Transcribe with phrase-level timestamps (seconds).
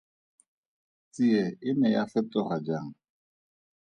[1.13, 2.89] Tsie e ne ya fetoga jang?